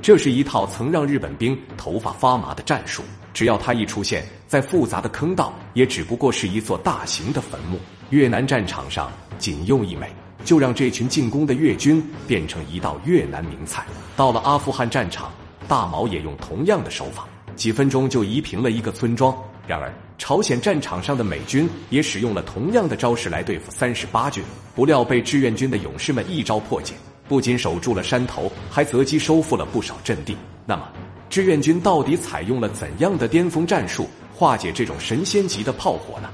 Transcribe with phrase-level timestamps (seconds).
[0.00, 3.02] 这是一套曾让日本兵头发发麻的战术。
[3.34, 7.78] 只要他一出现，在复杂的坑道也只不过是一座大型的坟墓。
[8.10, 10.10] 越南战场上仅用一枚，
[10.44, 13.84] 就让这群进攻的越军变成一道越南名菜。
[14.16, 15.30] 到了阿富汗战场，
[15.68, 19.36] 大毛也用同样的手法，几分钟就夷平了一个村庄。
[19.66, 24.42] 然而，朝鲜战场上的美军也使用了同样的招式来对付三十八军，
[24.74, 26.94] 不料被志愿军的勇士们一招破解，
[27.28, 30.36] 不仅守住了山头，还择机收复了不少阵地。
[30.64, 30.88] 那么，
[31.28, 36.30] 志愿军到底采用了怎样的巅峰战术化解这种神仙级的炮火呢？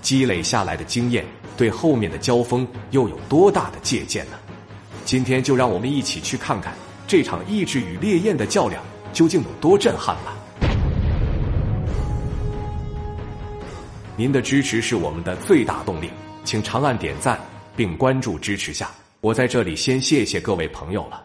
[0.00, 1.24] 积累下来的经验
[1.56, 4.38] 对后面的交锋又有多大的借鉴呢？
[5.04, 6.72] 今天就让我们一起去看看
[7.06, 8.82] 这场意志与烈焰的较量
[9.12, 10.36] 究竟有多震撼吧！
[14.16, 16.10] 您的支持是我们的最大动力，
[16.44, 17.40] 请长按点赞
[17.74, 18.90] 并关注支持下。
[19.20, 21.24] 我在这里先谢谢各位朋友了。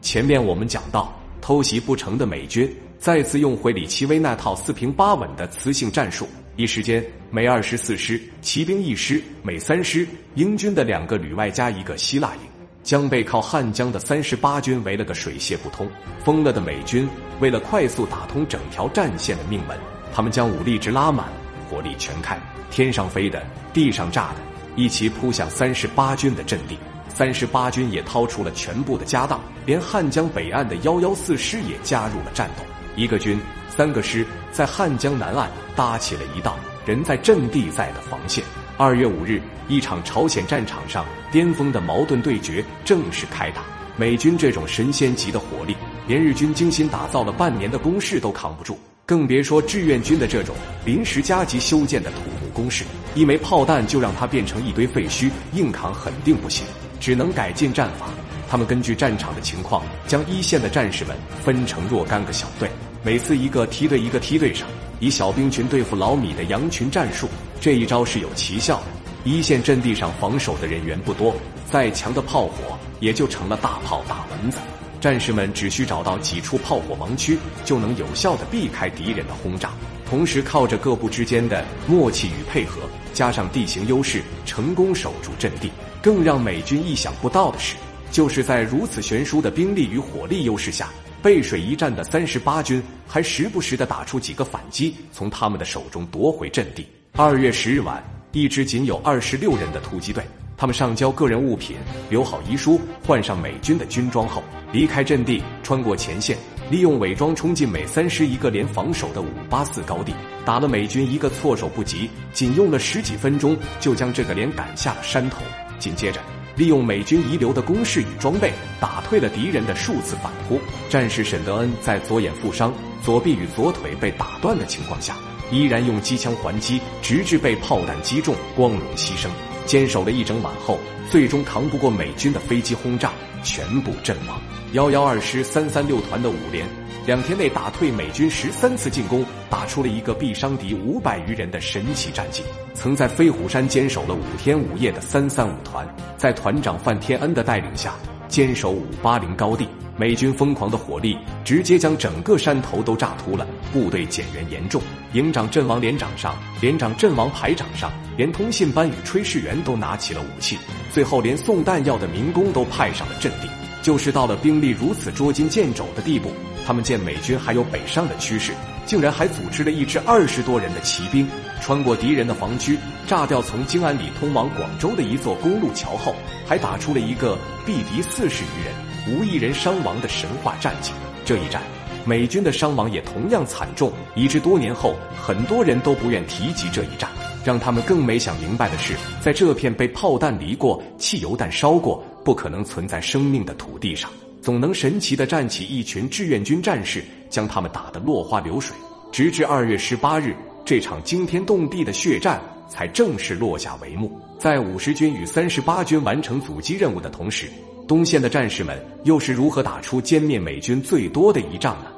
[0.00, 1.14] 前面我们讲到。
[1.38, 2.68] 偷袭不成的美军
[2.98, 12.40] 再次用回李奇微那套四平八稳的磁性战术，一时间，美二十四师骑兵一师、美三师英军的两个旅外加一个希腊营，
[12.82, 15.88] 将被靠汉江的三十八军围了个水泄不通。
[16.24, 19.78] 疯了的美军为了快速打通整条战线的命门，
[20.12, 21.28] 他们将武力值拉满，
[21.70, 22.40] 火力全开，
[22.70, 23.40] 天上飞的，
[23.72, 24.40] 地上炸的，
[24.74, 26.76] 一齐扑向三十八军的阵地。
[27.16, 32.62] 三十八军也掏出了全部的家当，连汉江北岸的幺幺四师也加入了战斗。
[32.94, 33.40] 一个军，
[33.74, 38.44] 三个师，在汉江南岸搭起了一道人在阵地在的防线。
[38.76, 43.62] 二月五日，一场朝鲜战场上巅峰的矛盾对决正式开打。
[43.96, 45.74] 美军这种神仙级的火力，
[46.06, 56.66] 连日军精心打造了半年的工事都扛不住，更别说志愿军的这种临时加急修建的土木工事，一枚炮弹就让它变成一堆废墟，硬扛肯定不行。
[57.00, 58.06] 只能改进战法。
[58.48, 62.70] 他们根据战场的情况，将一线的战士们分成若干个小队，
[63.02, 64.68] 每次一个梯队一个梯队上，
[65.00, 67.28] 以小兵群对付老米的羊群战术。
[67.60, 68.84] 这一招是有奇效的。
[69.24, 71.34] 一线阵地上防守的人员不多，
[71.68, 74.58] 再强的炮火也就成了大炮打蚊子。
[75.00, 79.70] 战士们只需找到几处炮火盲区，就能有效的避开敌人的轰炸。
[80.08, 82.82] 同时，靠着各部之间的默契与配合，
[83.12, 85.72] 加上地形优势，成功守住阵地。
[86.06, 87.74] 更让美军意想不到的是，
[88.12, 90.88] 就是在如此悬殊的兵力与火力优势下，
[91.20, 96.86] 背水一战的三十八军还时不时的打出几个反击，从他们的手中夺回阵地。
[97.16, 98.00] 二月十日晚，
[98.30, 100.22] 一支仅有二十六人的突击队，
[100.56, 101.76] 他们上交个人物品，
[102.08, 106.38] 留好遗书，换上美军的军装后，离开阵地，穿过前线，
[106.70, 110.14] 利用伪装冲进美三师一个连防守的五八四高地，
[110.44, 115.38] 打了美军一个措手不及，仅用了十几分钟，就将这个连赶下了山头。
[115.78, 116.20] 紧接着，
[116.56, 120.60] 利用美军遗留的攻势与装备，打退了敌人的数次反扑。
[120.88, 122.72] 战士沈德恩在左眼负伤、
[123.02, 125.16] 左臂与左腿被打断的情况下，
[125.50, 129.28] 依然用机枪还击，直至被炮弹击中，光荣牺牲。
[129.66, 130.78] 坚守了一整晚后，
[131.10, 134.40] 最终扛不过美军的飞机轰炸，全部阵亡。
[134.72, 136.66] 幺幺二师三三六团的五连。
[137.06, 142.42] 两天内打退美军十三次进攻，打出了一个毙伤敌五百余人的神奇战绩。
[142.74, 147.94] 曾在飞虎山坚守了五天五夜的三三五团，在团长范天恩的带领下
[148.26, 149.68] 坚守五八零高地。
[149.96, 160.58] 美军疯狂的火力直接将整个山头都炸秃了，部队减员严重，营长阵亡，连长上，连长阵亡，排长上，连通信班与炊事员都拿起了武器，
[160.92, 163.48] 最后连送弹药的民工都派上了阵地。
[163.86, 166.32] 就是到了兵力如此捉襟见肘的地步。
[166.66, 168.52] 他们见美军还有北上的趋势，
[168.84, 171.24] 竟然还组织了一支二十多人的骑兵，
[171.60, 172.76] 穿过敌人的防区，
[173.06, 180.90] 炸掉从京安里通往广州的一座公路桥后，还打出了一个毙敌四十余人、无一人伤亡的神话战绩。
[181.24, 181.62] 这一战，
[182.04, 187.08] 美军的伤亡也同样惨重，以致多年后很多人都不愿提及这一战。
[187.44, 194.10] 让他们更没想明白的是，在这片被炮弹离过、汽油弹烧过、不可能存在生命的土地上。
[194.42, 198.76] 总能神奇的站起一群志愿军战士，将他们打得落花流水，
[199.12, 200.34] 直至二月十八日，
[200.64, 204.20] 这场惊天动地的血战才正式落下帷幕。
[204.40, 207.46] 在五十军与三十八军完成阻击任务的同时，
[207.86, 211.92] 东线的战士们又是如何打出歼灭美军最多的一仗呢？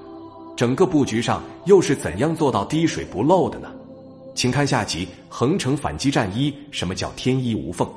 [0.58, 3.70] 整个布局上又是怎样做到滴水不漏的呢？
[4.34, 7.88] 请看下集《横城反击战一》，什么叫天衣无缝？